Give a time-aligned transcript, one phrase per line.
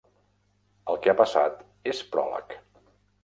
[0.93, 1.61] El que ha passat
[1.93, 2.57] és pròleg